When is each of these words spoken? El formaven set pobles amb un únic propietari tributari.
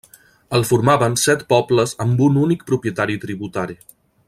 El 0.59 0.63
formaven 0.69 1.17
set 1.23 1.43
pobles 1.53 1.93
amb 2.07 2.25
un 2.29 2.41
únic 2.45 2.65
propietari 2.73 3.21
tributari. 3.27 3.79